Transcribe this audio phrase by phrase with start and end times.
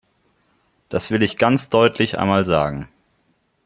[0.89, 2.89] Das will ich ganz deutlich einmal sagen!